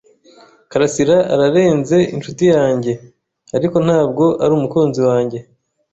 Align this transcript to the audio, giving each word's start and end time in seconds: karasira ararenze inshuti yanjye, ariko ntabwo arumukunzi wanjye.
karasira 0.71 1.17
ararenze 1.33 1.97
inshuti 2.15 2.43
yanjye, 2.55 2.91
ariko 3.57 3.75
ntabwo 3.85 4.25
arumukunzi 4.43 5.01
wanjye. 5.07 5.39